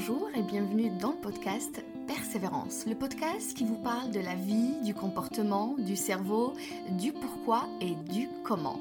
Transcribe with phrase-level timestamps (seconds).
[0.00, 4.80] Bonjour et bienvenue dans le podcast Persévérance, le podcast qui vous parle de la vie,
[4.84, 6.54] du comportement, du cerveau,
[6.90, 8.78] du pourquoi et du comment.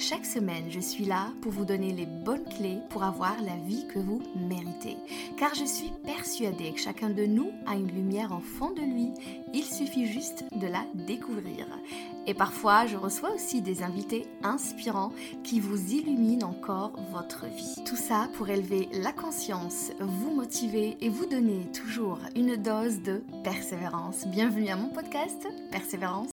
[0.00, 3.84] Chaque semaine, je suis là pour vous donner les bonnes clés pour avoir la vie
[3.92, 4.96] que vous méritez.
[5.36, 9.10] Car je suis persuadée que chacun de nous a une lumière en fond de lui,
[9.52, 11.66] il suffit juste de la découvrir.
[12.28, 15.12] Et parfois, je reçois aussi des invités inspirants
[15.42, 17.74] qui vous illuminent encore votre vie.
[17.84, 23.24] Tout ça pour élever la conscience, vous motiver et vous donner toujours une dose de
[23.42, 24.28] persévérance.
[24.28, 26.30] Bienvenue à mon podcast Persévérance.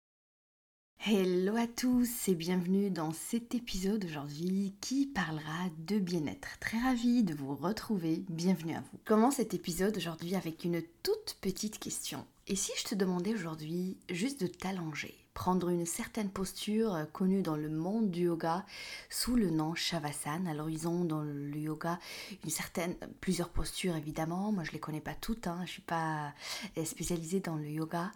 [1.06, 6.58] Hello à tous et bienvenue dans cet épisode aujourd'hui qui parlera de bien-être.
[6.60, 8.98] Très ravie de vous retrouver, bienvenue à vous.
[9.04, 12.24] Commence cet épisode aujourd'hui avec une toute petite question.
[12.46, 15.23] Et si je te demandais aujourd'hui juste de t'allonger?
[15.34, 18.65] Prendre une certaine posture euh, connue dans le monde du yoga
[19.11, 20.51] sous le nom Shavasana.
[20.51, 21.98] Alors ils ont dans le yoga
[23.20, 24.52] plusieurs postures évidemment.
[24.52, 25.61] Moi je les connais pas toutes, hein.
[25.67, 26.33] je suis pas
[26.78, 28.12] euh, spécialisée dans le yoga,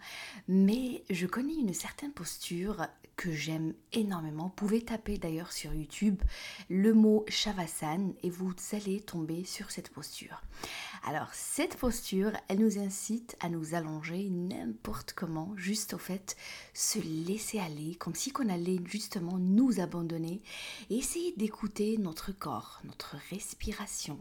[0.47, 2.87] mais je connais une certaine posture
[3.19, 4.43] que j'aime énormément.
[4.43, 6.21] Vous pouvez taper d'ailleurs sur YouTube
[6.69, 10.41] le mot Shavasana et vous allez tomber sur cette posture.
[11.03, 16.37] Alors cette posture, elle nous incite à nous allonger n'importe comment, juste au fait
[16.73, 20.41] se laisser aller, comme si qu'on allait justement nous abandonner
[20.89, 24.17] et essayer d'écouter notre corps, notre respiration.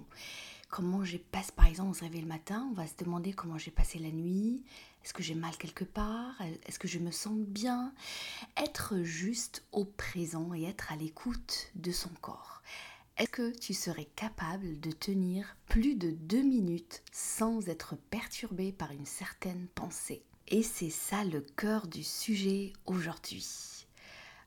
[0.70, 3.58] Comment j'ai passé, par exemple, on se réveille le matin, on va se demander comment
[3.58, 4.64] j'ai passé la nuit,
[5.04, 7.94] est-ce que j'ai mal quelque part, est-ce que je me sens bien?
[8.56, 12.62] Être juste au présent et être à l'écoute de son corps.
[13.16, 18.92] Est-ce que tu serais capable de tenir plus de deux minutes sans être perturbé par
[18.92, 20.22] une certaine pensée?
[20.46, 23.86] Et c'est ça le cœur du sujet aujourd'hui.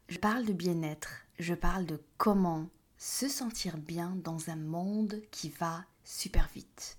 [0.07, 5.49] Je parle de bien-être, je parle de comment se sentir bien dans un monde qui
[5.49, 6.97] va super vite.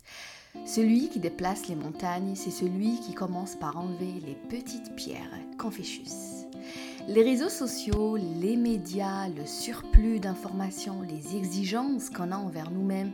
[0.75, 6.47] Celui qui déplace les montagnes, c'est celui qui commence par enlever les petites pierres, Confucius.
[7.09, 13.13] Les réseaux sociaux, les médias, le surplus d'informations, les exigences qu'on a envers nous-mêmes,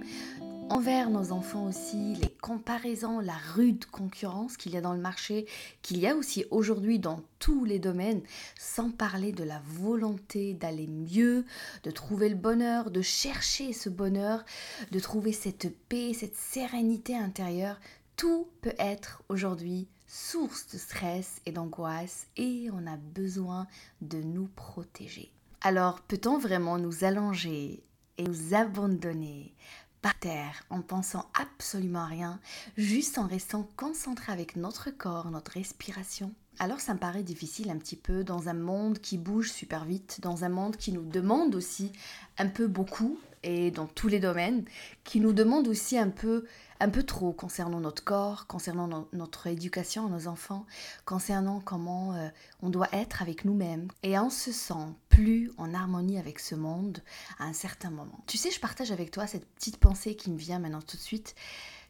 [0.71, 5.47] envers nos enfants aussi, les comparaisons, la rude concurrence qu'il y a dans le marché,
[5.83, 8.23] qu'il y a aussi aujourd'hui dans tous les domaines,
[8.59, 11.45] sans parler de la volonté d'aller mieux,
[11.85, 14.45] de trouver le bonheur, de chercher ce bonheur,
[14.91, 17.81] de trouver cette paix, cette sérénité intérieure,
[18.17, 23.67] tout peut être aujourd'hui source de stress et d'angoisse et on a besoin
[24.01, 25.31] de nous protéger.
[25.61, 27.83] Alors, peut-on vraiment nous allonger
[28.17, 29.55] et nous abandonner
[30.03, 32.41] par terre en pensant absolument à rien,
[32.77, 36.33] juste en restant concentré avec notre corps, notre respiration.
[36.61, 40.21] Alors ça me paraît difficile un petit peu dans un monde qui bouge super vite,
[40.23, 41.93] dans un monde qui nous demande aussi
[42.37, 44.65] un peu beaucoup et dans tous les domaines,
[45.05, 46.45] qui nous demande aussi un peu
[46.81, 50.67] un peu trop concernant notre corps, concernant notre éducation nos enfants,
[51.05, 52.29] concernant comment euh,
[52.63, 53.89] on doit être avec nous-mêmes.
[54.03, 57.03] Et on se sent plus en harmonie avec ce monde
[57.39, 58.21] à un certain moment.
[58.27, 61.03] Tu sais, je partage avec toi cette petite pensée qui me vient maintenant tout de
[61.03, 61.35] suite.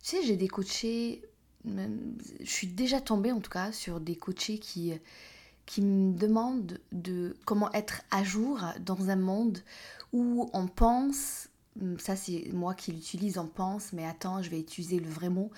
[0.03, 1.23] Tu sais, j'ai des coachés,
[1.65, 4.95] je suis déjà tombée en tout cas sur des coachés qui
[5.67, 9.59] qui me demandent de comment être à jour dans un monde
[10.15, 11.49] où on pense
[11.99, 15.51] ça c'est moi qui l'utilise, on pense, mais attends, je vais utiliser le vrai mot,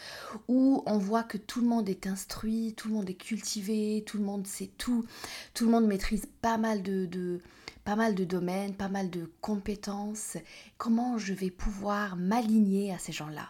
[0.48, 4.18] où on voit que tout le monde est instruit, tout le monde est cultivé, tout
[4.18, 5.04] le monde sait tout,
[5.54, 7.40] tout le monde maîtrise pas mal de,
[7.84, 10.36] pas mal de domaines, pas mal de compétences.
[10.78, 13.48] Comment je vais pouvoir m'aligner à ces gens-là?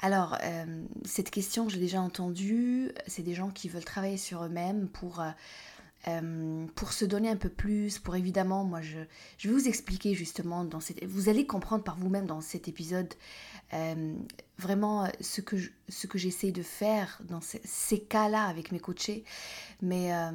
[0.00, 2.92] Alors, euh, cette question, j'ai déjà entendue.
[3.06, 5.30] C'est des gens qui veulent travailler sur eux-mêmes pour euh,
[6.06, 10.64] euh, pour se donner un peu plus, pour évidemment, moi je, vais vous expliquer justement,
[10.64, 13.12] dans cette, vous allez comprendre par vous-même dans cet épisode
[13.72, 14.14] euh,
[14.58, 15.56] vraiment ce que,
[15.88, 19.24] ce que j'essaie de faire dans ces, cas-là avec mes coachés.
[19.80, 20.30] Mais euh,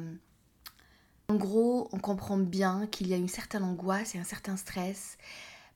[1.28, 5.18] en gros, on comprend bien qu'il y a une certaine angoisse et un certain stress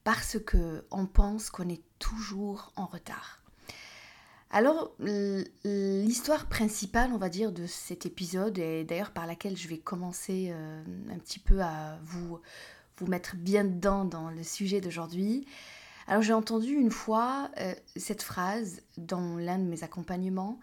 [0.03, 3.44] parce que on pense qu'on est toujours en retard.
[4.55, 4.93] Alors,
[5.65, 10.53] l'histoire principale, on va dire, de cet épisode, et d'ailleurs par laquelle je vais commencer
[10.53, 10.81] euh,
[11.11, 12.39] un petit peu à vous,
[12.99, 15.45] vous mettre bien dedans dans le sujet d'aujourd'hui.
[16.07, 20.61] Alors, j'ai entendu une fois euh, cette phrase dans l'un de mes accompagnements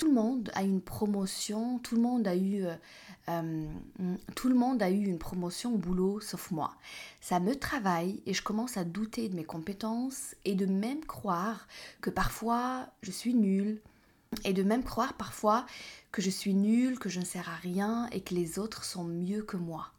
[0.00, 2.74] tout le monde a une promotion, tout le monde a eu, euh,
[3.28, 3.66] euh,
[4.34, 6.74] tout le monde a eu une promotion au boulot sauf moi.
[7.20, 11.68] Ça me travaille et je commence à douter de mes compétences et de même croire
[12.00, 13.78] que parfois je suis nulle
[14.44, 15.66] et de même croire parfois
[16.12, 19.04] que je suis nulle, que je ne sers à rien et que les autres sont
[19.04, 19.92] mieux que moi.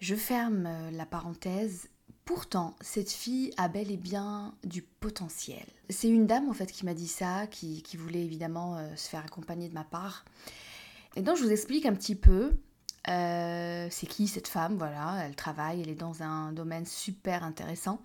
[0.00, 1.88] Je ferme euh, la parenthèse
[2.30, 5.64] Pourtant, cette fille a bel et bien du potentiel.
[5.88, 9.24] C'est une dame en fait qui m'a dit ça, qui, voulait évidemment euh, se faire
[9.24, 10.24] accompagner de ma part.
[11.16, 12.52] Et donc je vous explique un petit peu
[13.08, 18.00] euh, c'est qui cette femme, voilà, elle travaille, elle est dans un domaine super intéressant.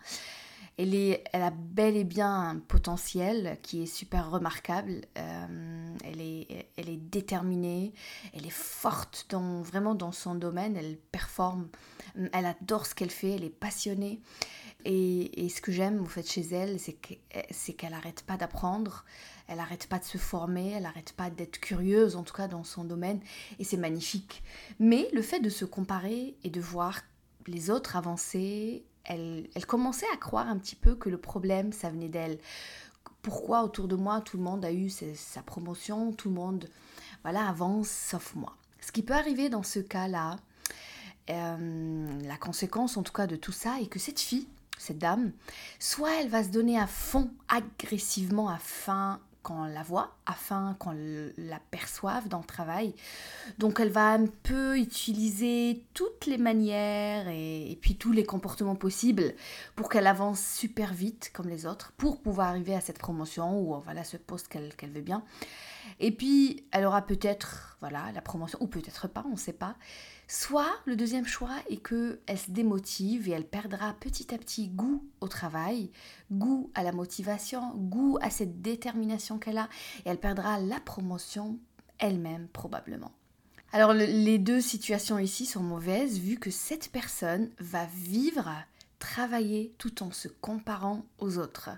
[0.77, 5.05] Elle, est, a bel et bien un potentiel qui est super remarquable.
[5.17, 7.93] Euh, elle, est, elle est déterminée,
[8.33, 11.69] elle est forte dans, vraiment dans son domaine, elle performe,
[12.33, 14.21] elle adore ce qu'elle fait, elle est passionnée.
[14.85, 19.03] Et, ce que j'aime en fait chez elle, c'est qu'elle n'arrête pas d'apprendre,
[19.47, 22.63] elle n'arrête pas de se former, elle n'arrête pas d'être curieuse, en tout cas dans
[22.63, 23.19] son domaine,
[23.57, 24.43] et c'est magnifique.
[24.79, 27.01] Mais le fait de se comparer et de voir
[27.47, 32.09] les autres avancer, elle, commençait à croire un petit peu que le problème, ça venait
[32.09, 32.39] d'elle.
[33.21, 36.69] Pourquoi autour de moi, tout le monde a eu sa promotion, tout le monde
[37.23, 38.55] voilà, avance, sauf moi.
[38.81, 40.37] Ce qui peut arriver dans ce cas-là,
[41.31, 44.47] euh, la conséquence en tout cas de tout ça est que cette fille,
[44.77, 45.31] cette dame,
[45.79, 50.95] soit elle va se donner à fond agressivement afin qu'on la voit, afin qu'on
[51.37, 52.95] la perçoive dans le travail.
[53.59, 59.35] Donc elle va un peu utiliser toutes les manières et, puis tous les comportements possibles
[59.75, 63.79] pour qu'elle avance super vite comme les autres, pour pouvoir arriver à cette promotion ou
[63.81, 65.23] voilà ce poste qu'elle veut bien.
[65.99, 69.75] Et puis elle aura peut-être voilà la promotion ou peut-être pas, on ne sait pas.
[70.27, 75.03] Soit le deuxième choix est qu'elle se démotive et elle perdra petit à petit goût
[75.21, 75.91] au travail,
[76.31, 79.69] goût à la motivation, goût à cette détermination qu'elle a
[80.05, 81.59] et elle perdra la promotion
[81.99, 83.11] elle-même probablement.
[83.71, 88.49] Alors les deux situations ici sont mauvaises vu que cette personne va vivre,
[88.97, 91.69] travailler tout en se comparant aux autres.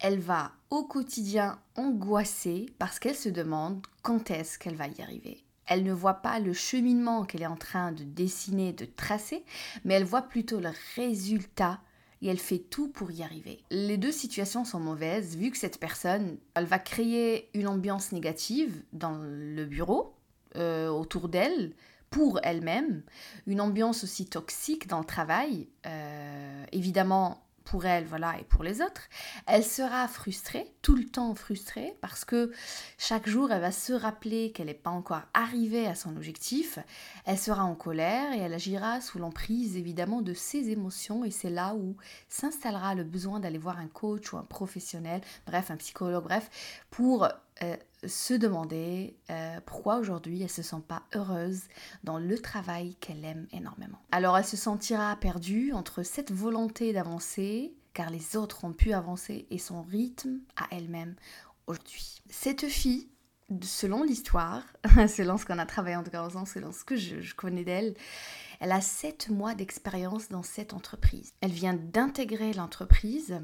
[0.00, 5.45] Elle va au quotidien angoisser parce qu'elle se demande quand est-ce qu'elle va y arriver.
[5.66, 9.44] Elle ne voit pas le cheminement qu'elle est en train de dessiner, de tracer,
[9.84, 11.80] mais elle voit plutôt le résultat
[12.22, 13.60] et elle fait tout pour y arriver.
[13.70, 18.82] Les deux situations sont mauvaises vu que cette personne, elle va créer une ambiance négative
[18.92, 20.14] dans le bureau,
[20.56, 21.72] euh, autour d'elle,
[22.10, 23.02] pour elle-même,
[23.46, 25.68] une ambiance aussi toxique dans le travail.
[25.86, 29.02] Euh, évidemment, pour elle, voilà, et pour les autres.
[29.46, 32.52] Elle sera frustrée, tout le temps frustrée, parce que
[32.96, 36.78] chaque jour, elle va se rappeler qu'elle n'est pas encore arrivée à son objectif.
[37.26, 41.24] Elle sera en colère et elle agira sous l'emprise, évidemment, de ses émotions.
[41.24, 41.96] Et c'est là où
[42.28, 47.28] s'installera le besoin d'aller voir un coach ou un professionnel, bref, un psychologue, bref, pour
[47.62, 51.62] euh, se demander euh, pourquoi aujourd'hui elle se sent pas heureuse
[52.04, 53.98] dans le travail qu'elle aime énormément.
[54.12, 59.46] Alors elle se sentira perdue entre cette volonté d'avancer, car les autres ont pu avancer,
[59.50, 61.14] et son rythme à elle-même
[61.66, 62.22] aujourd'hui.
[62.28, 63.08] Cette fille,
[63.62, 64.64] selon l'histoire,
[65.08, 67.64] selon ce qu'on a travaillé en tout cas ensemble, selon ce que je, je connais
[67.64, 67.94] d'elle,
[68.60, 71.32] elle a sept mois d'expérience dans cette entreprise.
[71.40, 73.38] Elle vient d'intégrer l'entreprise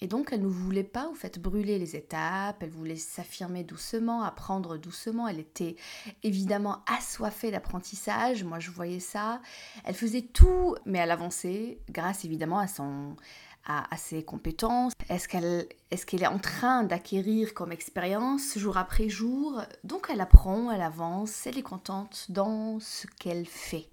[0.00, 4.22] et donc, elle ne voulait pas, au fait, brûler les étapes, elle voulait s'affirmer doucement,
[4.22, 5.28] apprendre doucement.
[5.28, 5.76] Elle était
[6.22, 9.40] évidemment assoiffée d'apprentissage, moi je voyais ça.
[9.84, 13.16] Elle faisait tout, mais elle avançait grâce évidemment à son,
[13.66, 19.62] à, ses compétences Est-ce qu'elle est, en train d'acquérir comme expérience jour après jour?
[19.84, 23.88] Donc elle apprend, elle avance, elle est contente dans ce qu'elle fait.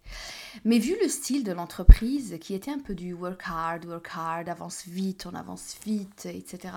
[0.66, 4.50] Mais vu le style de l'entreprise qui était un peu du work hard, work hard,
[4.50, 6.74] avance vite, on avance vite, etc.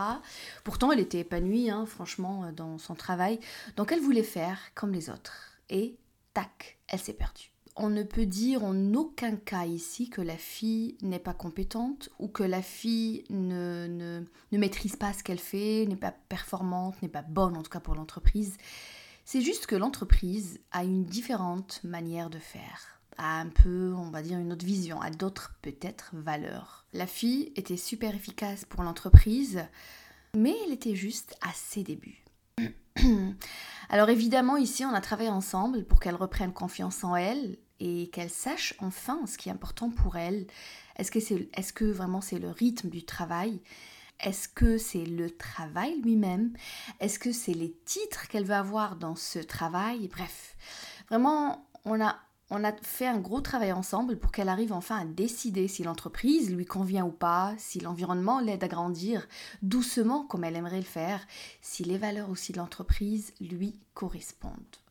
[0.63, 3.41] Pourtant elle était épanouie, hein, franchement, dans son travail.
[3.77, 5.59] Donc elle voulait faire comme les autres.
[5.71, 5.97] Et
[6.33, 10.97] tac, elle s'est perdue on ne peut dire en aucun cas ici que la fille
[11.03, 13.87] n'est pas compétente ou que la fille ne,
[14.53, 17.81] ne, maîtrise pas ce qu'elle fait, n'est pas performante, n'est pas bonne en tout cas
[17.81, 18.57] pour l'entreprise.
[19.25, 24.23] C'est juste que l'entreprise a une différente manière de faire, a un peu, on va
[24.23, 26.87] dire, une autre vision, a d'autres peut-être valeurs.
[26.93, 29.65] La fille était super efficace pour l'entreprise,
[30.37, 32.23] mais elle était juste à ses débuts.
[33.89, 38.31] Alors évidemment, ici, on a travaillé ensemble pour qu'elle reprenne confiance en elle, et qu'elle
[38.31, 40.47] sache enfin ce qui est important pour elle.
[40.97, 43.61] Est-ce que, c'est, est-ce que vraiment c'est le rythme du travail?
[44.21, 46.53] Est-ce que c'est le travail lui-même?
[47.01, 50.09] Est-ce que c'est les titres qu'elle va avoir dans ce travail?
[50.09, 50.57] Bref,
[51.09, 52.17] vraiment, on a,
[52.51, 56.55] on a fait un gros travail ensemble pour qu'elle arrive enfin à décider si l'entreprise
[56.55, 59.27] lui convient ou pas, si l'environnement l'aide à grandir
[59.63, 61.27] doucement comme elle aimerait le faire,
[61.61, 64.84] si les valeurs aussi de l'entreprise lui correspondent.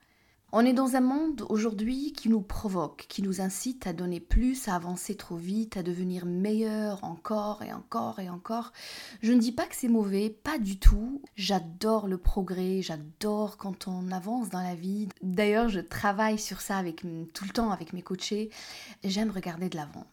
[0.55, 4.67] On est dans un monde aujourd'hui qui nous provoque, qui nous incite à donner plus,
[4.67, 8.72] à avancer trop vite, à devenir meilleur encore et encore et encore.
[9.24, 11.24] Je ne dis pas que c'est mauvais, pas du tout.
[11.36, 15.10] J'adore le progrès, j'adore quand on avance dans la vie.
[15.24, 17.01] D'ailleurs, je travaille sur ça avec
[17.33, 18.51] tout le temps avec mes coachés.
[19.03, 20.05] J'aime regarder de l'avant.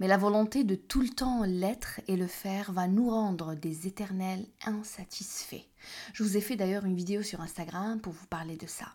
[0.00, 3.86] Mais la volonté de tout le temps l'être et le faire va nous rendre des
[3.86, 5.66] éternels insatisfaits.
[6.12, 8.86] Je vous ai fait d'ailleurs une vidéo sur Instagram pour vous parler de ça.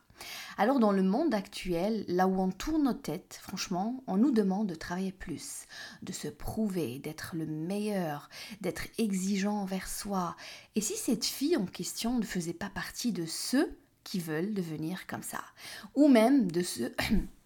[0.57, 4.67] Alors dans le monde actuel, là où on tourne nos têtes, franchement, on nous demande
[4.67, 5.65] de travailler plus,
[6.01, 8.29] de se prouver, d'être le meilleur,
[8.61, 10.35] d'être exigeant envers soi.
[10.75, 15.07] Et si cette fille en question ne faisait pas partie de ceux qui veulent devenir
[15.07, 15.43] comme ça,
[15.95, 16.93] ou même de ceux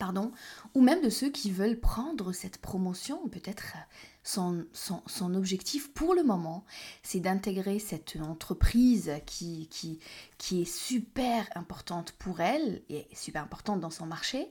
[0.00, 0.32] pardon,
[0.74, 3.28] ou même de ceux qui veulent prendre cette promotion.
[3.28, 3.76] Peut-être
[4.24, 6.64] son, son, objectif pour le moment,
[7.02, 10.00] c'est d'intégrer cette entreprise qui, qui,
[10.38, 14.50] qui, est super importante pour elle et super importante dans son marché.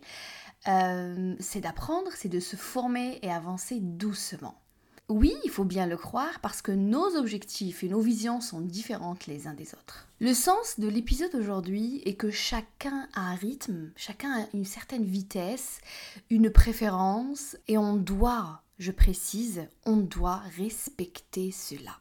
[0.67, 4.61] Euh, c'est d'apprendre, c'est de se former et avancer doucement.
[5.09, 9.25] Oui, il faut bien le croire parce que nos objectifs et nos visions sont différentes
[9.25, 10.07] les uns des autres.
[10.19, 15.05] Le sens de l'épisode aujourd'hui est que chacun a un rythme, chacun a une certaine
[15.05, 15.81] vitesse,
[16.29, 21.97] une préférence et on doit, je précise, on doit respecter cela.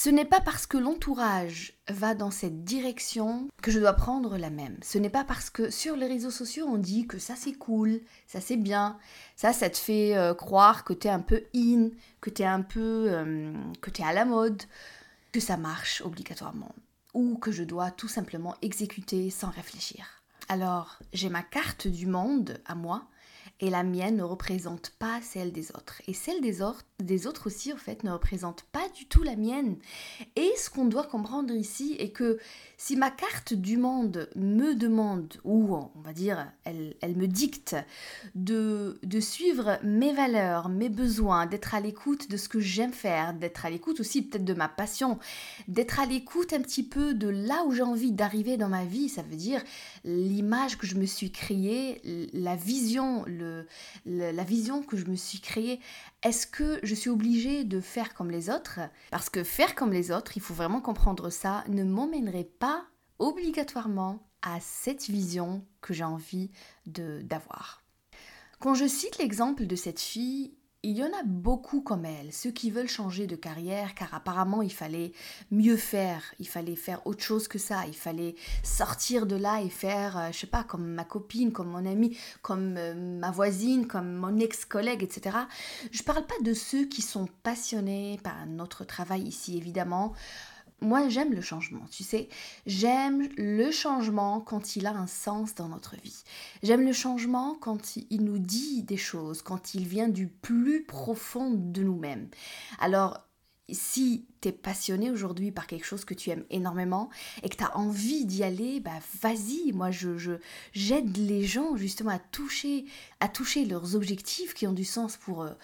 [0.00, 4.48] Ce n'est pas parce que l'entourage va dans cette direction que je dois prendre la
[4.48, 4.76] même.
[4.80, 8.00] Ce n'est pas parce que sur les réseaux sociaux on dit que ça c'est cool,
[8.28, 8.96] ça c'est bien,
[9.34, 11.88] ça ça te fait euh, croire que tu es un peu in,
[12.20, 14.62] que tu es un peu euh, que tu es à la mode,
[15.32, 16.72] que ça marche obligatoirement
[17.12, 20.22] ou que je dois tout simplement exécuter sans réfléchir.
[20.48, 23.02] Alors, j'ai ma carte du monde à moi
[23.60, 26.00] et la mienne ne représente pas celle des autres.
[26.06, 29.76] Et celle des autres, aussi, en fait, ne représente pas du tout la mienne.
[30.36, 32.38] Et ce qu'on doit comprendre ici est que
[32.76, 37.74] si ma carte du monde me demande, ou on va dire, elle, elle me dicte
[38.34, 43.34] de, de suivre mes valeurs, mes besoins, d'être à l'écoute de ce que j'aime faire,
[43.34, 45.18] d'être à l'écoute aussi peut-être de ma passion,
[45.66, 49.08] d'être à l'écoute un petit peu de là où j'ai envie d'arriver dans ma vie,
[49.08, 49.62] ça veut dire
[50.04, 52.00] l'image que je me suis créée,
[52.32, 53.47] la vision, le
[54.04, 55.80] la vision que je me suis créée.
[56.22, 58.80] Est-ce que je suis obligée de faire comme les autres?
[59.10, 62.84] Parce que faire comme les autres, il faut vraiment comprendre ça, ne m'emmènerait pas
[63.18, 66.50] obligatoirement à cette vision que j'ai envie
[66.86, 67.82] d'avoir.
[68.60, 72.52] Quand je cite l'exemple de cette fille, il y en a beaucoup comme elle, ceux
[72.52, 75.10] qui veulent changer de carrière car apparemment il fallait
[75.50, 79.70] mieux faire, il fallait faire autre chose que ça, il fallait sortir de là et
[79.70, 83.88] faire, euh, je sais pas, comme ma copine, comme mon amie, comme euh, ma voisine,
[83.88, 85.36] comme mon ex-collègue, etc.
[85.90, 90.14] Je parle pas de ceux qui sont passionnés par notre travail ici évidemment
[90.80, 92.28] moi j'aime le changement, tu sais.
[92.66, 96.22] J'aime le changement quand il a un sens dans notre vie.
[96.62, 101.50] J'aime le changement quand il nous dit des choses, quand il vient du plus profond
[101.52, 102.28] de nous-mêmes.
[102.78, 103.28] Alors,
[103.70, 107.10] si tu es passionné aujourd'hui par quelque chose que tu aimes énormément
[107.42, 110.38] et que tu as envie d'y aller, bah vas-y, moi je
[110.72, 112.86] j'aide les gens justement à toucher
[113.20, 115.56] à toucher leurs objectifs qui ont du sens pour eux.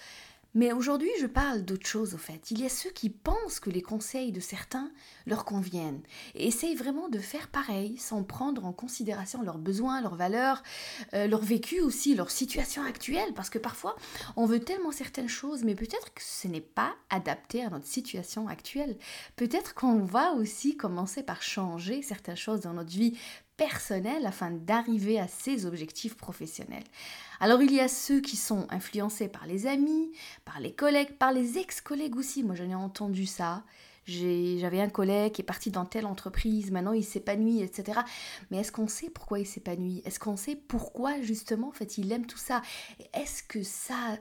[0.54, 2.52] Mais aujourd'hui, je parle d'autre chose au fait.
[2.52, 4.92] Il y a ceux qui pensent que les conseils de certains
[5.26, 6.02] leur conviennent
[6.36, 10.62] et essayent vraiment de faire pareil sans prendre en considération leurs besoins, leurs valeurs,
[11.12, 13.34] euh, leur vécu aussi, leur situation actuelle.
[13.34, 13.96] Parce que parfois,
[14.36, 18.46] on veut tellement certaines choses, mais peut-être que ce n'est pas adapté à notre situation
[18.46, 18.96] actuelle.
[19.34, 23.18] Peut-être qu'on va aussi commencer par changer certaines choses dans notre vie
[23.56, 26.84] personnelle afin d'arriver à ses objectifs professionnels.
[27.40, 30.12] Alors il y a ceux qui sont influencés par les amis,
[30.44, 32.42] par les collègues, par les ex-collègues aussi.
[32.42, 33.64] Moi j'en ai entendu ça.
[34.06, 38.00] J'avais un collègue qui est parti dans telle entreprise, maintenant il s'épanouit, etc.
[38.50, 40.02] Mais est-ce qu'on sait pourquoi il s'épanouit?
[40.04, 42.60] Est-ce qu'on sait pourquoi justement en fait il aime tout ça?
[43.14, 44.18] Est-ce que ça,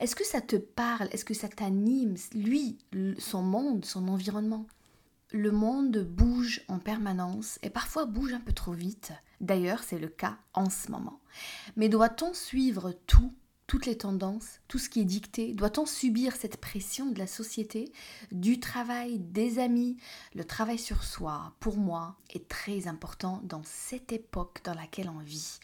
[0.00, 1.08] est-ce que ça te parle?
[1.12, 2.14] Est-ce que ça t'anime?
[2.34, 2.78] Lui,
[3.18, 4.66] son monde, son environnement?
[5.36, 9.12] Le monde bouge en permanence et parfois bouge un peu trop vite.
[9.40, 11.20] D'ailleurs, c'est le cas en ce moment.
[11.76, 13.32] Mais doit-on suivre tout,
[13.66, 15.52] toutes les tendances, tout ce qui est dicté?
[15.52, 17.92] Doit-on subir cette pression de la société,
[18.32, 19.98] du travail, des amis?
[20.34, 25.18] Le travail sur soi, pour moi, est très important dans cette époque dans laquelle on
[25.18, 25.58] vit.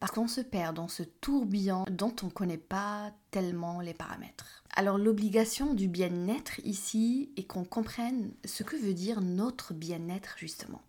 [0.00, 4.64] Parce qu'on se perd dans ce tourbillon dont on ne connaît pas tellement les paramètres.
[4.76, 10.82] Alors l'obligation du bien-être ici est qu'on comprenne ce que veut dire notre bien-être justement.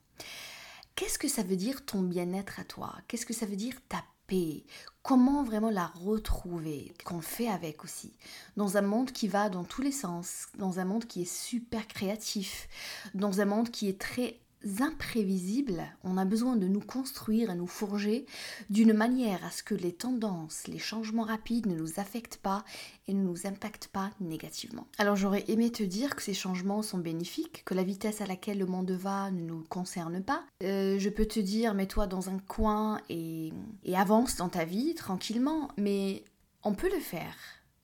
[0.95, 2.95] Qu'est-ce que ça veut dire ton bien-être à toi?
[3.07, 4.63] Qu'est-ce que ça veut dire ta paix?
[5.03, 8.13] Comment vraiment la retrouver Qu'on fait avec aussi?
[8.55, 11.88] Dans un monde qui va dans tous les sens, dans un monde qui est super
[11.88, 12.67] créatif,
[13.13, 14.39] dans un monde qui est très
[14.81, 18.25] imprévisibles, on a besoin de nous construire et nous forger
[18.69, 22.63] d'une manière à ce que les tendances, les changements rapides ne nous affectent pas
[23.07, 24.88] et ne nous impactent pas négativement.
[24.98, 28.57] Alors j'aurais aimé te dire que ces changements sont bénéfiques, que la vitesse à laquelle
[28.57, 30.43] le monde va ne nous concerne pas.
[30.63, 33.53] Euh, je peux te dire mets-toi dans un coin et,
[33.84, 36.24] et avance dans ta vie tranquillement, mais
[36.63, 37.36] on peut le faire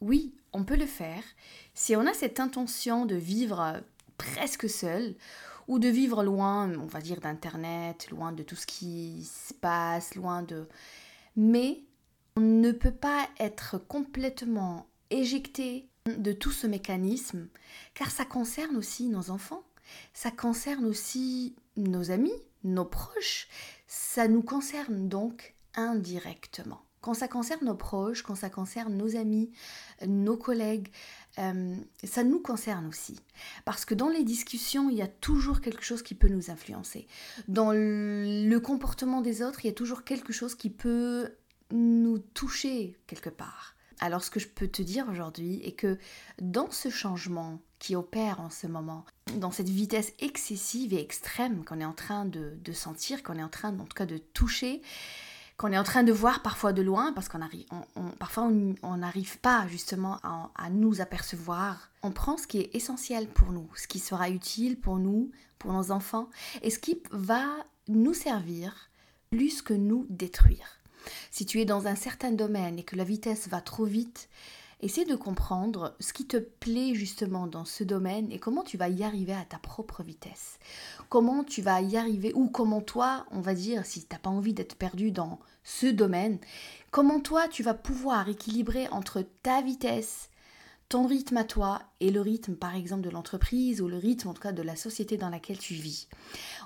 [0.02, 1.24] oui, on peut le faire
[1.74, 3.82] si on a cette intention de vivre
[4.18, 5.16] presque seul
[5.68, 10.16] ou de vivre loin, on va dire, d'Internet, loin de tout ce qui se passe,
[10.16, 10.68] loin de...
[11.36, 11.84] Mais
[12.36, 17.48] on ne peut pas être complètement éjecté de tout ce mécanisme,
[17.94, 19.64] car ça concerne aussi nos enfants,
[20.14, 23.48] ça concerne aussi nos amis, nos proches,
[23.88, 26.82] ça nous concerne donc indirectement.
[27.02, 29.52] Quand ça concerne nos proches, quand ça concerne nos amis,
[30.08, 30.90] nos collègues,
[31.40, 33.20] euh, ça nous concerne aussi.
[33.66, 37.08] Parce que dans les discussions, il y a toujours quelque chose qui peut nous influencer.
[37.48, 41.32] Dans le comportement des autres, il y a toujours quelque chose qui peut
[41.72, 43.76] nous toucher quelque part.
[44.02, 45.98] Alors ce que je peux te dire aujourd'hui est que
[46.42, 49.06] dans ce changement qui opère en ce moment,
[49.38, 53.50] dans cette vitesse excessive et extrême qu'on est en train de, sentir, qu'on est en
[53.50, 54.82] train en tout cas de toucher,
[55.62, 57.66] qu'on est en train de voir parfois de loin, parce qu'on arrive,
[58.18, 58.50] parfois
[58.82, 61.92] on n'arrive pas justement à, à, nous apercevoir.
[62.02, 65.72] On prend ce qui est essentiel pour nous, ce qui sera utile pour nous, pour
[65.72, 66.30] nos enfants,
[66.64, 67.46] et ce qui va
[67.88, 68.90] nous servir
[69.30, 70.80] plus que nous détruire.
[71.30, 74.30] Si tu es dans un certain domaine et que la vitesse va trop vite,
[74.82, 78.90] essaie de comprendre ce qui te plaît justement dans ce domaine et comment tu vas
[78.90, 80.60] y arriver à ta propre vitesse.
[81.10, 84.30] Comment tu vas y arriver ou comment toi, on va dire, si tu n'as pas
[84.30, 86.40] envie d'être perdu dans ce domaine,
[86.90, 90.32] comment toi tu vas pouvoir équilibrer entre ta vitesse
[90.92, 94.34] ton rythme à toi et le rythme par exemple de l'entreprise ou le rythme en
[94.34, 96.10] tout cas de la société dans laquelle tu vis.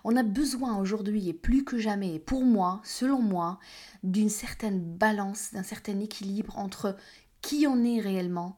[0.04, 3.60] On a besoin aujourd'hui et plus que jamais, pour moi, selon moi,
[4.02, 6.96] d'une certaine balance, d'un certain équilibre entre
[7.46, 8.58] qui on est réellement,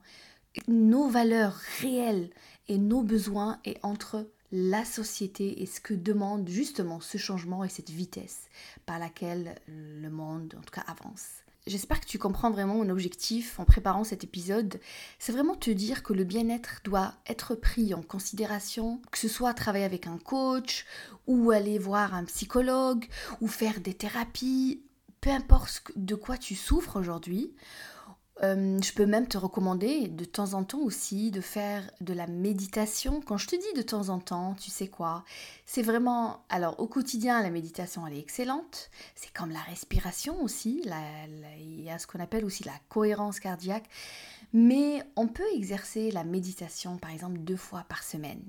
[0.70, 2.29] nos valeurs réelles
[2.70, 7.70] et nos besoins et entre la société et ce que demande justement ce changement et
[7.70, 8.44] cette vitesse
[8.86, 11.44] par laquelle le monde en tout cas avance.
[11.65, 14.79] J'espère que tu comprends vraiment mon objectif en préparant cet épisode.
[15.20, 19.53] C'est vraiment te dire que le bien-être doit être pris en considération, que ce soit
[19.53, 20.86] travailler avec un coach
[21.27, 23.06] ou aller voir un psychologue
[23.41, 24.82] ou faire des thérapies,
[25.19, 27.54] peu importe de quoi tu souffres aujourd'hui
[28.43, 32.28] euh, je peux même te recommander de temps en temps aussi de faire de la
[32.28, 33.21] méditation.
[33.21, 35.23] Quand je te dis de temps en temps, tu sais quoi?
[35.65, 36.43] C'est vraiment...
[36.50, 38.89] Alors au quotidien, la méditation, elle est excellente.
[39.15, 40.84] C'est comme la respiration aussi.
[41.60, 43.89] il y a ce qu'on appelle aussi la cohérence cardiaque.
[44.53, 48.43] Mais on peut exercer la méditation par exemple deux fois par semaine.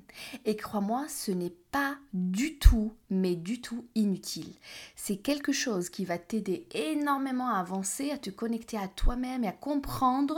[0.45, 4.53] Et crois-moi, ce n'est pas du tout, mais du tout inutile.
[4.95, 9.49] C'est quelque chose qui va t'aider énormément à avancer, à te connecter à toi-même et
[9.49, 10.37] à comprendre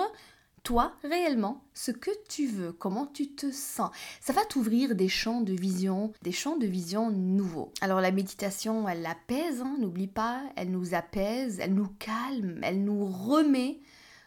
[0.64, 3.92] toi réellement ce que tu veux, comment tu te sens.
[4.20, 7.72] Ça va t'ouvrir des champs de vision, des champs de vision nouveaux.
[7.82, 12.84] Alors la méditation, elle apaise, hein, n'oublie pas, elle nous apaise, elle nous calme, elle
[12.84, 13.80] nous remet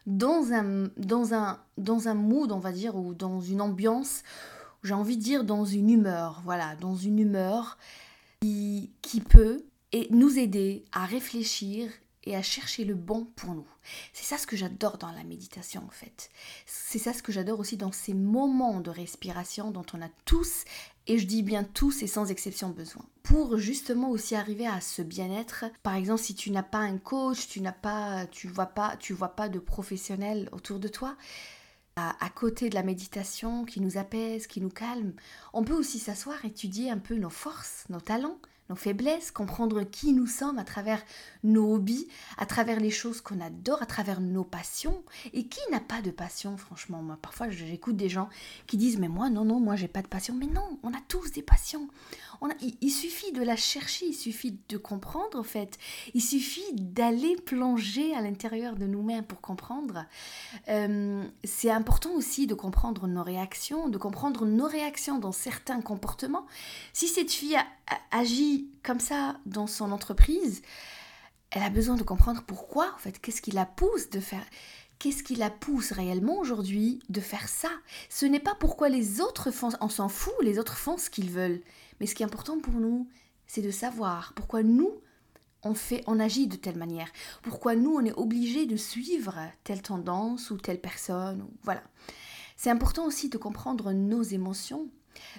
[0.06, 4.22] dans un, dans un, dans un mood, on va dire, ou dans une ambiance,
[4.82, 7.78] j'ai envie de dire dans une humeur, voilà, dans une humeur
[8.40, 9.64] qui, qui peut
[10.10, 11.90] nous aider à réfléchir
[12.24, 13.66] et à chercher le bon pour nous.
[14.12, 16.30] C'est ça ce que j'adore dans la méditation en fait.
[16.66, 20.64] C'est ça ce que j'adore aussi dans ces moments de respiration dont on a tous,
[21.06, 23.04] et je dis bien tous et sans exception besoin.
[23.22, 27.48] Pour justement aussi arriver à ce bien-être, par exemple si tu n'as pas un coach,
[27.48, 31.16] tu n'as pas, tu vois pas, tu vois pas de professionnel autour de toi,
[31.96, 35.12] à, côté de la méditation qui nous apaise, qui nous calme,
[35.52, 38.38] on peut aussi s'asseoir, étudier un peu nos forces, nos talents,
[38.70, 41.02] nos faiblesses, comprendre qui nous sommes à travers
[41.42, 45.02] nos hobbies, à travers les choses qu'on adore, à travers nos passions.
[45.32, 47.02] Et qui n'a pas de passion, franchement?
[47.02, 48.28] Moi, parfois, j'écoute des gens
[48.66, 50.34] qui disent Mais moi, non, non, moi, j'ai pas de passion.
[50.34, 51.88] Mais non, on a tous des passions.
[52.80, 55.78] Il, suffit de la chercher, il suffit de comprendre, en fait.
[56.14, 60.04] Il suffit d'aller plonger à l'intérieur de nous-mêmes pour comprendre.
[60.68, 66.46] Euh, c'est important aussi de comprendre nos réactions, de comprendre nos réactions dans certains comportements.
[66.92, 67.56] Si cette fille
[68.10, 70.62] agit comme ça dans son entreprise,
[71.50, 74.44] elle a besoin de comprendre pourquoi, en fait, qu'est-ce qui la pousse de faire,
[74.98, 77.70] qu'est-ce qui la pousse réellement aujourd'hui de faire ça?
[78.08, 81.30] Ce n'est pas pourquoi les autres font, on s'en fout, les autres font ce qu'ils
[81.30, 81.62] veulent.
[82.00, 83.08] Mais ce qui est important pour nous,
[83.46, 85.00] c'est de savoir pourquoi nous,
[85.62, 87.08] on fait, on agit de telle manière.
[87.42, 91.46] Pourquoi nous, on est obligé de suivre telle tendance ou telle personne.
[91.62, 91.82] Voilà.
[92.56, 94.88] C'est important aussi de comprendre nos émotions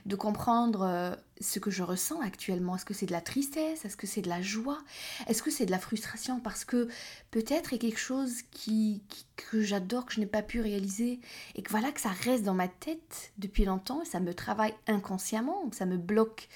[0.05, 2.75] de comprendre euh, ce que je ressens actuellement.
[2.75, 3.85] Est-ce que c'est de la tristesse?
[3.85, 4.79] Est-ce que c'est de la joie?
[5.27, 6.39] Est-ce que c'est de la frustration?
[6.39, 6.88] Parce que
[7.31, 9.03] peut-être il y a quelque chose qui,
[9.35, 11.19] que j'adore, que je n'ai pas pu réaliser,
[11.55, 14.73] et que voilà, que ça reste dans ma tête depuis longtemps, et ça me travaille
[14.88, 16.47] inconsciemment, ça me bloque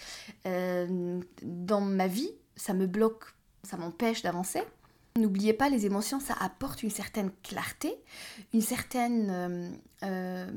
[0.46, 3.26] euh, dans ma vie, ça me bloque,
[3.64, 4.62] ça m'empêche d'avancer.
[5.18, 7.94] N'oubliez pas, les émotions, ça apporte une certaine clarté,
[8.54, 9.30] une certaine...
[9.30, 9.70] Euh,
[10.04, 10.52] euh,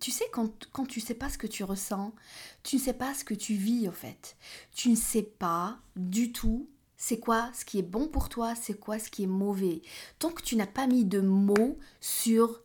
[0.00, 2.14] tu sais, quand, quand tu sais pas ce que tu ressens,
[2.62, 4.36] tu ne sais pas ce que tu vis, en fait.
[4.74, 6.68] Tu ne sais pas du tout
[7.00, 9.82] c'est quoi ce qui est bon pour toi, c'est quoi ce qui est mauvais.
[10.18, 12.60] Tant que tu n'as pas mis de mots sur,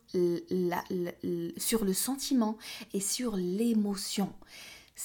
[1.56, 2.58] sur le sentiment
[2.92, 4.32] et sur l'émotion,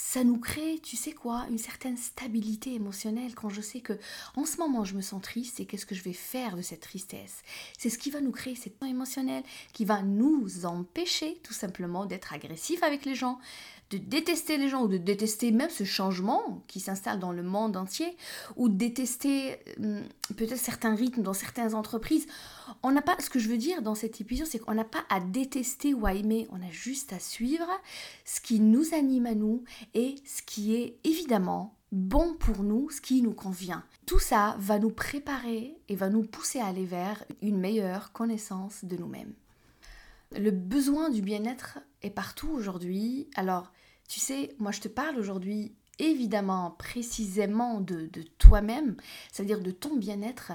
[0.01, 3.99] ça nous crée, tu sais quoi, une certaine stabilité émotionnelle quand je sais que
[4.35, 6.79] en ce moment je me sens triste et qu'est-ce que je vais faire de cette
[6.79, 7.43] tristesse?
[7.77, 12.05] C'est ce qui va nous créer cette temps émotionnel qui va nous empêcher tout simplement
[12.05, 13.39] d'être agressif avec les gens,
[13.91, 17.75] de détester les gens ou de détester même ce changement qui s'installe dans le monde
[17.75, 18.15] entier
[18.55, 20.01] ou de détester hum,
[20.37, 22.25] peut-être certains rythmes dans certaines entreprises.
[22.83, 25.03] On n'a pas, ce que je veux dire dans cet épisode, c'est qu'on n'a pas
[25.09, 27.67] à détester ou à aimer, on a juste à suivre
[28.25, 33.01] ce qui nous anime à nous et ce qui est évidemment bon pour nous, ce
[33.01, 33.83] qui nous convient.
[34.05, 38.85] Tout ça va nous préparer et va nous pousser à aller vers une meilleure connaissance
[38.85, 39.33] de nous-mêmes.
[40.37, 43.27] Le besoin du bien-être est partout aujourd'hui.
[43.35, 43.71] Alors,
[44.07, 48.95] tu sais, moi je te parle aujourd'hui évidemment précisément de, toi-même,
[49.31, 50.53] c'est-à-dire de ton bien-être,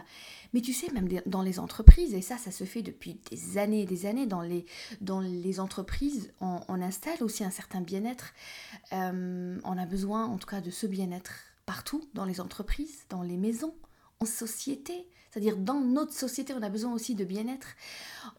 [0.52, 3.82] mais tu sais, même dans les entreprises, et ça, ça se fait depuis des années
[3.82, 4.64] et des années, dans les,
[5.00, 8.34] dans les entreprises, on, installe aussi un certain bien-être.
[8.92, 11.32] Euh, on a besoin en tout cas de ce bien-être
[11.66, 13.74] partout, dans les entreprises, dans les maisons,
[14.20, 15.06] en société.
[15.30, 17.66] C'est-à-dire dans notre société, on a besoin aussi de bien-être.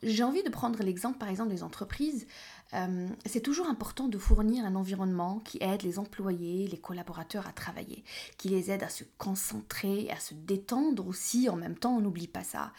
[0.01, 2.25] J'ai envie de prendre l'exemple, par exemple, des entreprises.
[2.73, 7.51] Euh, c'est toujours important de fournir un environnement qui aide les employés, les collaborateurs à
[7.51, 8.03] travailler,
[8.37, 12.27] qui les aide à se concentrer, à se détendre aussi en même temps, on n'oublie
[12.27, 12.73] pas ça.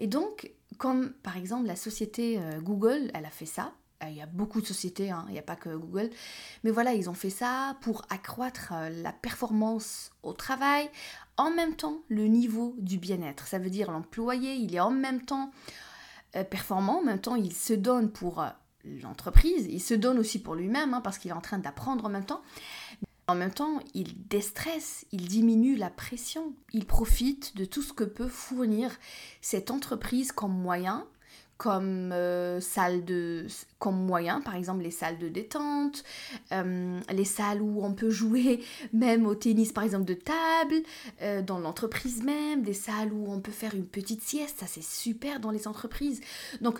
[0.00, 3.72] Et donc, comme par exemple la société euh, Google, elle a fait ça,
[4.02, 6.10] euh, il y a beaucoup de sociétés, hein, il n'y a pas que Google.
[6.64, 8.72] Mais voilà, ils ont fait ça pour accroître
[9.02, 10.90] la performance au travail,
[11.36, 13.46] en même temps le niveau du bien-être.
[13.46, 15.52] Ça veut dire l'employé, il est en même temps
[16.50, 18.44] performant, en même temps il se donne pour
[18.84, 22.08] l'entreprise, il se donne aussi pour lui-même, hein, parce qu'il est en train d'apprendre en
[22.08, 22.42] même temps.
[23.26, 28.04] En même temps, il déstresse, il diminue la pression, il profite de tout ce que
[28.04, 28.90] peut fournir
[29.42, 31.06] cette entreprise comme moyen,
[31.58, 33.46] comme euh, salle de
[33.80, 36.04] comme moyen par exemple les salles de détente
[36.52, 40.76] euh, les salles où on peut jouer même au tennis par exemple de table
[41.20, 44.60] euh, dans l'entreprise même des salles où on peut faire une petite sieste.
[44.60, 46.20] Ça c'est super dans les entreprises.
[46.60, 46.78] Donc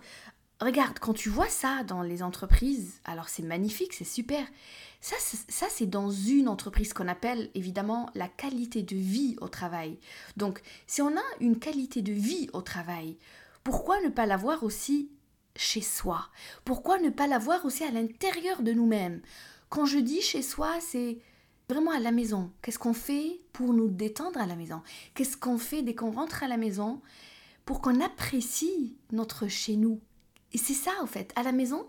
[0.61, 4.45] Regarde, quand tu vois ça dans les entreprises, alors c'est magnifique, c'est super.
[5.01, 10.01] Ça, c'est dans une entreprise qu'on appelle évidemment la qualité de vie au travail.
[10.37, 13.17] Donc, si on a une qualité de vie au travail,
[13.63, 15.13] pourquoi ne pas l'avoir aussi
[15.55, 16.29] chez soi?
[16.65, 19.23] Pourquoi ne pas l'avoir aussi à l'intérieur de nous-mêmes?
[19.69, 21.19] Quand je dis chez soi, c'est
[21.69, 22.51] vraiment à la maison.
[22.63, 24.83] Qu'est-ce qu'on fait pour nous détendre à la maison?
[25.15, 27.01] Qu'est-ce qu'on fait dès qu'on rentre à la maison
[27.65, 30.01] pour qu'on apprécie notre chez nous?
[30.53, 31.87] Et c'est ça, en fait, à la maison,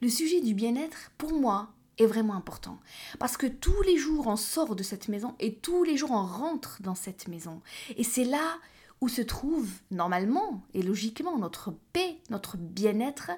[0.00, 1.68] le sujet du bien-être, pour moi,
[1.98, 2.78] est vraiment important.
[3.18, 6.24] Parce que tous les jours, on sort de cette maison et tous les jours, on
[6.24, 7.60] rentre dans cette maison.
[7.96, 8.58] Et c'est là
[9.00, 13.30] où se trouve, normalement et logiquement, notre paix, notre bien-être,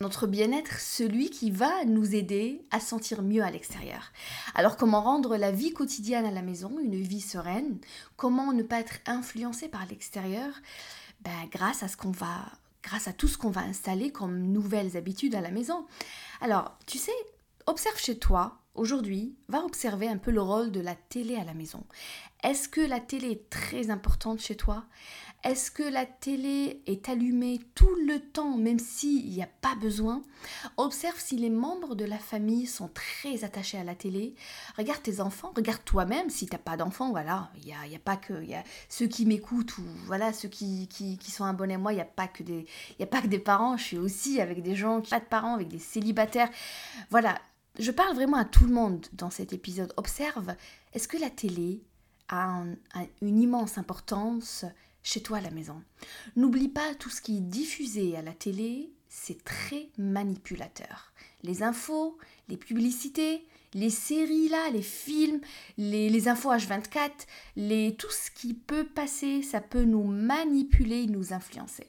[0.00, 4.12] notre bien-être, celui qui va nous aider à sentir mieux à l'extérieur.
[4.54, 7.78] Alors comment rendre la vie quotidienne à la maison une vie sereine?
[8.16, 10.52] Comment ne pas être influencé par l'extérieur?
[11.22, 12.46] Ben, Grâce à ce qu'on va
[12.82, 15.86] grâce à tout ce qu'on va installer comme nouvelles habitudes à la maison.
[16.40, 17.12] Alors, tu sais,
[17.66, 21.54] observe chez toi, aujourd'hui, va observer un peu le rôle de la télé à la
[21.54, 21.84] maison.
[22.42, 24.84] Est-ce que la télé est très importante chez toi?
[25.44, 30.22] Est-ce que la télé est allumée tout le temps, même s'il n'y a pas besoin?
[30.76, 34.34] Observe si les membres de la famille sont très attachés à la télé.
[34.76, 37.10] Regarde tes enfants, regarde toi-même si tu n'as pas d'enfants.
[37.10, 40.32] Voilà, il n'y a, y a, pas que y a ceux qui m'écoutent ou voilà
[40.32, 41.92] ceux qui, qui, sont abonnés à moi.
[41.92, 42.66] Il n'y a, pas que des,
[43.00, 43.76] a pas que des parents.
[43.76, 46.50] Je suis aussi avec des gens qui n'ont pas de parents, avec des célibataires.
[47.10, 47.38] Voilà,
[47.78, 49.92] je parle vraiment à tout le monde dans cet épisode.
[49.96, 50.54] Observe,
[50.92, 51.82] est-ce que la télé
[52.28, 52.62] a
[53.22, 54.64] une immense importance
[55.02, 55.82] chez toi à la maison?
[56.36, 61.12] N'oublie pas tout ce qui est diffusé à la télé, c'est très manipulateur.
[61.42, 65.40] Les infos, les publicités, les séries là, les films,
[65.76, 67.10] les, infos H24,
[67.56, 71.86] les, tout ce qui peut passer, ça peut nous manipuler, nous influencer.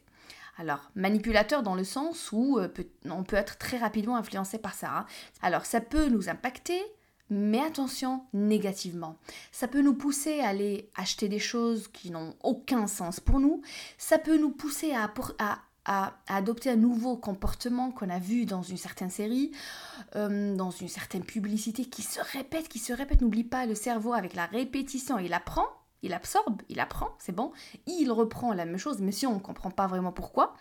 [0.59, 2.67] Alors, manipulateur dans le sens où euh,
[3.05, 4.89] on peut être très rapidement influencé par ça.
[4.91, 5.05] Hein.
[5.41, 6.81] Alors, ça peut nous impacter,
[7.29, 9.17] mais attention, négativement.
[9.53, 13.61] Ça peut nous pousser à aller acheter des choses qui n'ont aucun sens pour nous.
[13.97, 15.09] Ça peut nous pousser à,
[16.27, 19.51] adopter un nouveau comportement qu'on a vu dans une certaine série,
[20.17, 23.21] euh, dans une certaine publicité qui se répète, qui se répète.
[23.21, 25.78] N'oublie pas, le cerveau, avec la répétition, il apprend.
[26.01, 27.51] Il absorbe, il apprend, c'est bon.
[27.87, 30.55] Il reprend la même chose, mais si on ne comprend pas vraiment pourquoi,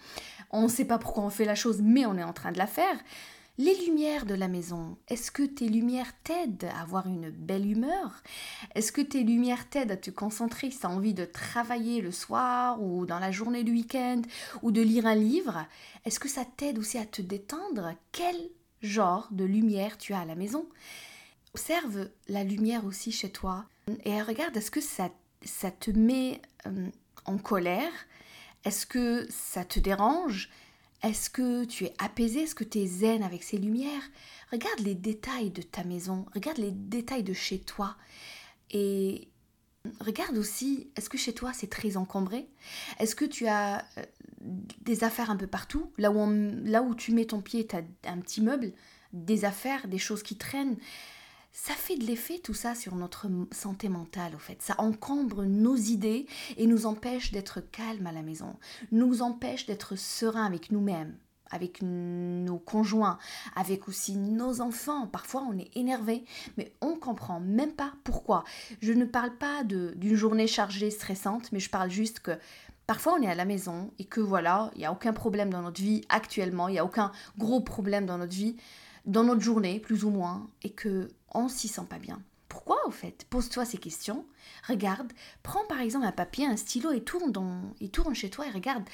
[0.50, 2.58] on ne sait pas pourquoi on fait la chose, mais on est en train de
[2.58, 2.96] la faire.
[3.60, 8.22] Les lumières de la maison, est-ce que tes lumières t'aident à avoir une belle humeur?
[8.76, 12.12] Est-ce que tes lumières t'aident à te concentrer si tu as envie de travailler le
[12.12, 14.22] soir ou dans la journée du week-end
[14.62, 15.66] ou de lire un livre?
[16.04, 17.94] Est-ce que ça t'aide aussi à te détendre?
[18.12, 18.36] Quel
[18.80, 20.68] genre de lumière tu as à la maison?
[21.52, 23.64] Observe la lumière aussi chez toi
[24.04, 25.10] et regarde, est-ce que ça,
[25.44, 26.88] ça te met euh,
[27.24, 27.92] en colère?
[28.64, 30.50] Est-ce que ça te dérange?
[31.02, 32.40] Est-ce que tu es apaisé?
[32.40, 34.02] Est-ce que tu es zen avec ces lumières?
[34.50, 37.96] Regarde les détails de ta maison, regarde les détails de chez toi.
[38.70, 39.28] Et
[40.00, 42.48] regarde aussi, est-ce que chez toi c'est très encombré?
[42.98, 44.04] Est-ce que tu as euh,
[44.80, 45.92] des affaires un peu partout?
[45.98, 46.16] Là où,
[46.64, 48.72] là où tu mets ton pied, tu as un petit meuble,
[49.12, 50.76] des affaires, des choses qui traînent
[51.60, 54.62] ça fait de l'effet tout ça sur notre santé mentale au fait.
[54.62, 58.56] Ça encombre nos idées et nous empêche d'être calme à la maison,
[58.92, 61.16] nous empêche d'être serein avec nous-mêmes,
[61.50, 63.18] avec nos conjoints,
[63.56, 65.08] avec aussi nos enfants.
[65.08, 66.24] Parfois on est énervé,
[66.56, 68.44] mais on comprend même pas pourquoi.
[68.80, 72.38] Je ne parle pas d'une journée chargée, stressante, mais je parle juste que
[72.86, 75.60] Parfois, on est à la maison et que voilà, il n'y a aucun problème dans
[75.60, 78.56] notre vie actuellement, il n'y a aucun gros problème dans notre vie,
[79.04, 82.20] dans notre journée, plus ou moins, et que on s'y sent pas bien.
[82.48, 83.26] Pourquoi au fait?
[83.28, 84.24] Pose-toi ces questions.
[84.66, 85.12] Regarde,
[85.42, 88.50] prends par exemple un papier, un stylo et tourne, dans, et tourne chez toi et
[88.50, 88.84] regarde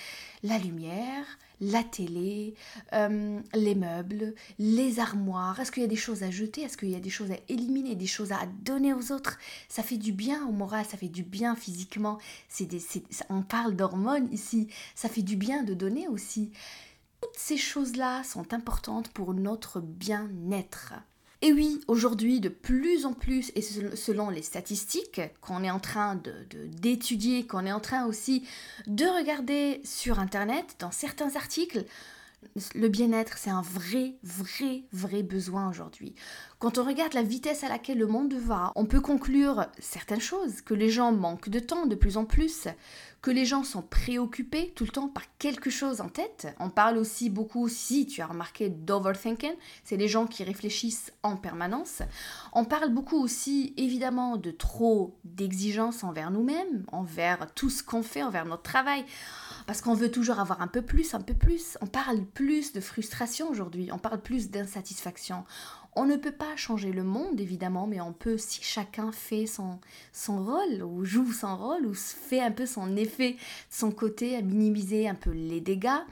[0.43, 1.25] la lumière,
[1.61, 2.55] la télé,
[2.93, 5.61] euh, les meubles, les armoires.
[5.61, 6.63] Est-ce qu'il y a des choses à jeter?
[6.63, 9.39] Est-ce qu'il y a des choses à éliminer, des choses à donner aux autres?
[9.69, 12.19] Ça fait du bien au moral, ça fait du bien physiquement.
[12.49, 12.69] C'est
[13.29, 14.69] on parle d'hormones ici.
[14.97, 16.51] Ça fait du bien de donner aussi.
[17.21, 20.95] Toutes ces choses-là sont importantes pour notre bien-être.
[21.43, 26.21] Et oui, aujourd'hui, de plus en plus, et selon les statistiques qu'on est en train
[26.81, 28.47] d'étudier, qu'on est en train aussi
[28.87, 31.85] de regarder sur Internet, dans certains articles,
[32.75, 36.15] le bien-être, c'est un vrai, vrai, vrai besoin aujourd'hui.
[36.59, 40.61] Quand on regarde la vitesse à laquelle le monde va, on peut conclure certaines choses,
[40.63, 42.69] que les gens manquent de temps de plus en plus,
[43.25, 46.55] que les gens sont préoccupés tout le temps par quelque chose en tête.
[46.61, 51.37] On parle aussi beaucoup, si tu as remarqué, d'overthinking, c'est les gens qui réfléchissent en
[51.37, 52.03] permanence.
[52.53, 58.23] On parle beaucoup aussi, évidemment, de trop d'exigences envers nous-mêmes, envers tout ce qu'on fait,
[58.23, 59.05] envers notre travail,
[59.67, 61.79] parce qu'on veut toujours avoir un peu plus, un peu plus.
[61.81, 65.45] On parle plus de frustration aujourd'hui, on parle plus d'insatisfaction.
[65.97, 69.79] On ne peut pas changer le monde, évidemment, mais on peut, si chacun fait son,
[70.13, 73.37] son rôle, ou joue son rôle, ou fait un peu son effet
[73.71, 76.03] son côté, à minimiser un peu les dégâts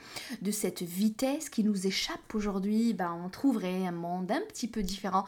[0.40, 4.82] de cette vitesse qui nous échappe aujourd'hui, ben, on trouverait un monde un petit peu
[4.82, 5.24] différent,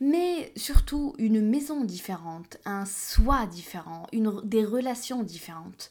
[0.00, 5.88] mais surtout une maison différente, un soi différent, une, des relations différentes.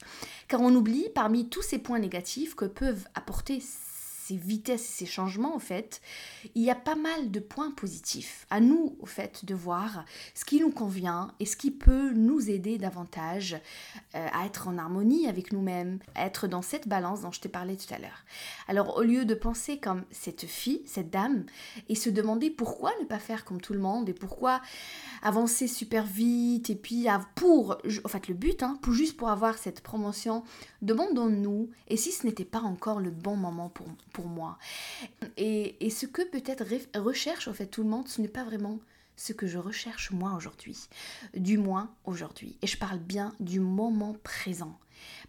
[0.47, 3.60] Car on oublie, parmi tous ces points négatifs que peuvent apporter
[4.26, 6.02] ces vitesses et ces changements, en fait,
[6.56, 8.46] il y a pas mal de points positifs.
[8.50, 12.50] À nous, au fait, de voir ce qui nous convient et ce qui peut nous
[12.50, 13.58] aider davantage
[14.16, 17.50] euh, à être en harmonie avec nous-mêmes, à être dans cette balance dont je t'ai
[17.50, 18.24] parlé tout à l'heure.
[18.68, 21.46] Alors, au lieu de penser comme cette fille, cette dame,
[21.90, 24.62] et se demander pourquoi ne pas faire comme tout le monde et pourquoi
[25.24, 29.58] avancer super vite et puis pour, en fait, le but, hein, pour juste pour avoir
[29.58, 30.44] cette promotion,
[30.82, 34.60] demandons-nous, et si ce n'était pas encore le bon moment pour, pour moi.
[35.38, 36.66] Et, ce que peut-être
[37.00, 38.80] recherche en fait tout le monde, ce n'est pas vraiment
[39.16, 40.90] ce que je recherche moi aujourd'hui.
[41.36, 42.58] Du moins aujourd'hui.
[42.62, 44.78] Et je parle bien du moment présent.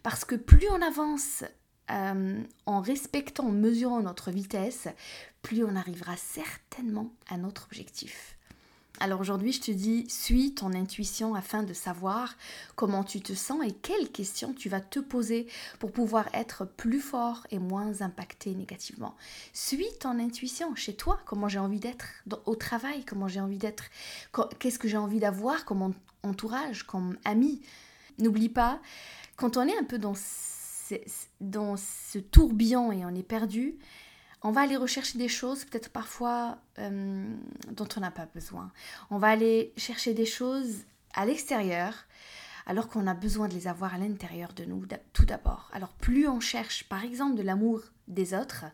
[0.03, 1.43] Parce que plus on avance
[1.91, 4.87] euh, en respectant, en mesurant notre vitesse,
[5.41, 8.37] plus on arrivera certainement à notre objectif.
[9.01, 12.35] Alors aujourd'hui, je te dis, suis ton intuition afin de savoir
[12.75, 15.47] comment tu te sens et quelles questions tu vas te poser
[15.79, 19.15] pour pouvoir être plus fort et moins impacté négativement.
[19.51, 22.05] Suis ton intuition chez toi, comment j'ai envie d'être
[22.45, 23.85] au travail, comment j'ai envie d'être,
[24.59, 27.61] qu'est-ce que j'ai envie d'avoir comme entourage, comme ami.
[28.17, 28.79] N'oublie pas,
[29.35, 30.13] quand on est un peu dans
[31.41, 33.75] dans ce tourbillon et on est perdu,
[34.45, 37.27] on va aller rechercher des choses peut-être parfois euh,
[37.71, 38.71] dont on n'a pas besoin.
[39.09, 40.83] On va aller chercher des choses
[41.15, 42.05] à l'extérieur
[42.67, 45.71] alors qu'on a besoin de les avoir à l'intérieur de nous tout d'abord.
[45.73, 48.65] Alors plus on cherche par exemple de l'amour des autres,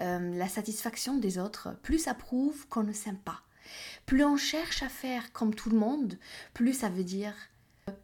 [0.00, 3.42] euh, la satisfaction des autres, plus ça prouve qu'on ne s'aime pas.
[4.06, 6.18] Plus on cherche à faire comme tout le monde,
[6.54, 7.34] plus ça veut dire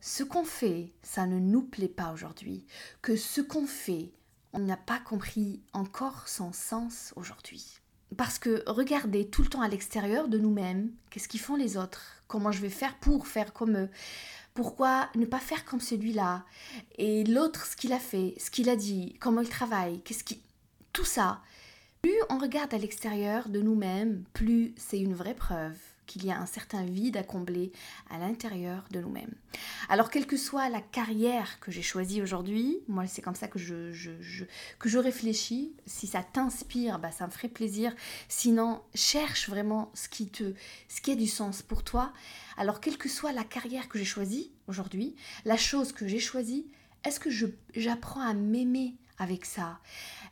[0.01, 2.67] ce qu'on fait, ça ne nous plaît pas aujourd'hui,
[3.03, 4.13] que ce qu'on fait,
[4.53, 7.81] on n'a pas compris encore son sens aujourd'hui.
[8.17, 12.03] parce que regarder tout le temps à l'extérieur de nous-mêmes, qu'est-ce qu'ils font les autres
[12.27, 13.91] Comment je vais faire pour faire comme eux
[14.55, 16.45] pourquoi ne pas faire comme celui-là
[16.99, 20.43] Et l'autre, ce qu'il a fait, ce qu'il a dit, comment il travaille, qu'est-ce qui...
[20.93, 21.41] Tout ça.
[22.03, 25.77] Plus on regarde à l'extérieur de nous-mêmes, plus c'est une vraie preuve
[26.11, 27.71] qu'il y a un certain vide à combler
[28.11, 29.33] à l'intérieur de nous-mêmes.
[29.89, 33.61] Alors, quelle que soit la carrière que j'ai choisie aujourd'hui, moi c'est comme ça que
[33.61, 33.93] je,
[34.81, 35.73] que je réfléchis.
[35.87, 37.95] Si ça t'inspire, bah, ça me ferait plaisir.
[38.29, 40.55] Sinon, cherche vraiment ce qui, te,
[40.89, 42.13] ce qui a du sens pour toi.
[42.57, 46.67] Alors, quelle que soit la carrière que j'ai choisie aujourd'hui, la chose que j'ai choisie,
[47.05, 47.31] est-ce que
[47.77, 49.79] j'apprends à m'aimer avec ça?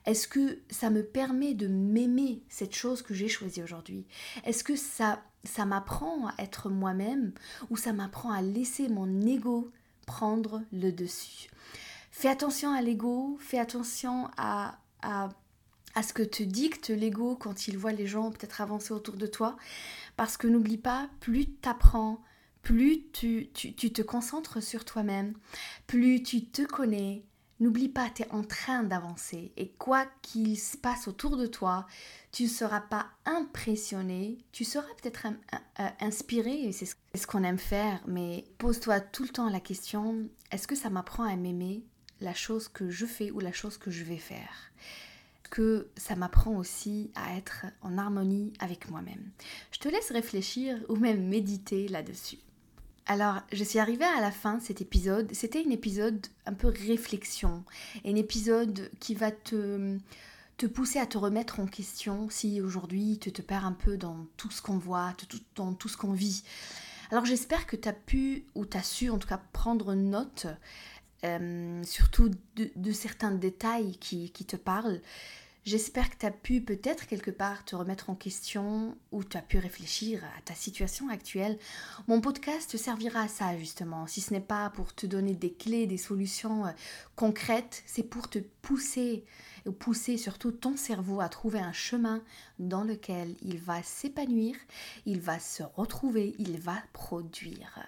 [0.07, 4.07] Est-ce que ça me permet de m'aimer cette chose que j'ai choisie aujourd'hui?
[4.45, 7.33] Est-ce que ça ça m'apprend à être moi-même
[7.71, 9.71] ou ça m'apprend à laisser mon ego
[10.07, 11.51] prendre le dessus.
[12.11, 15.29] Fais attention à l'ego, fais attention à, à,
[15.95, 19.27] à, ce que te dicte l'ego quand il voit les gens peut-être avancer autour de
[19.27, 19.57] toi.
[20.17, 22.21] Parce que n'oublie pas, plus tu apprends,
[22.63, 25.35] plus tu, tu, tu te concentres sur toi-même,
[25.87, 27.23] plus tu te connais,
[27.61, 31.87] N'oublie pas, tu es en train d'avancer et quoi qu'il se passe autour de toi,
[32.31, 35.27] tu ne seras pas impressionné, tu seras peut-être
[36.01, 40.77] inspiré, c'est ce qu'on aime faire, mais pose-toi tout le temps la question, est-ce que
[40.77, 41.83] ça m'apprend à m'aimer
[42.21, 44.71] la chose que je fais ou la chose que je vais faire?
[45.51, 49.31] Que ça m'apprend aussi à être en harmonie avec moi-même.
[49.73, 52.39] Je te laisse réfléchir ou même méditer là-dessus.
[53.11, 55.33] Alors, je suis arrivée à la fin de cet épisode.
[55.33, 57.65] C'était un épisode un peu réflexion,
[58.05, 59.97] un épisode qui va te,
[60.59, 64.27] te pousser à te remettre en question si aujourd'hui tu te perds un peu dans
[64.37, 65.15] tout ce qu'on voit,
[65.57, 66.43] dans tout ce qu'on vit.
[67.11, 70.47] Alors j'espère que tu as pu, ou tu as su en tout cas prendre note,
[71.25, 75.01] euh, surtout de, certains détails qui, qui te parlent.
[75.69, 79.43] J'espère que tu as pu peut-être quelque part te remettre en question ou tu as
[79.43, 81.59] pu réfléchir à ta situation actuelle.
[82.07, 84.07] Mon podcast te servira à ça justement.
[84.07, 86.71] Si ce n'est pas pour te donner des clés, des solutions euh,
[87.17, 89.27] concrètes, c'est pour te pousser
[89.67, 92.23] ou pousser surtout ton cerveau à trouver un chemin
[92.59, 94.57] dans lequel il va s'épanouir,
[95.05, 97.79] il va se retrouver, il va produire.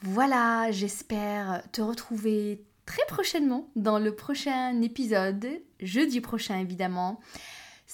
[0.00, 5.46] Voilà, j'espère te retrouver très prochainement dans le prochain épisode,
[5.78, 7.20] jeudi prochain évidemment.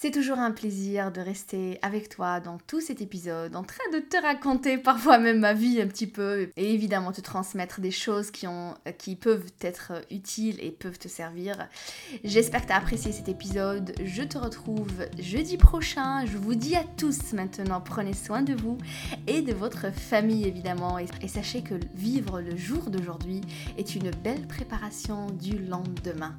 [0.04, 4.00] C'est toujours un plaisir de rester avec toi dans tout cet épisode, en train de
[4.00, 8.30] te raconter parfois même ma vie un petit peu, et évidemment te transmettre des choses
[8.30, 11.56] qui, ont, qui peuvent être utiles et peuvent te servir.
[12.22, 13.94] J'espère que tu as apprécié cet épisode.
[14.04, 16.26] Je te retrouve jeudi prochain.
[16.26, 18.76] Je vous dis à tous maintenant, prenez soin de vous
[19.26, 20.98] et de votre famille évidemment.
[20.98, 23.40] Et, et sachez que vivre le jour d'aujourd'hui
[23.78, 26.36] est une belle préparation du lendemain.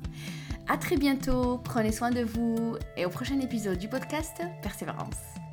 [0.68, 5.45] À très bientôt, prenez soin de vous et au prochain du podcast Persévérance.